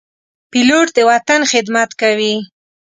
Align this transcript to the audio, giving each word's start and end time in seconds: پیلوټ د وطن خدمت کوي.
پیلوټ 0.51 0.87
د 0.97 0.97
وطن 1.09 1.41
خدمت 1.51 1.89
کوي. 2.01 2.35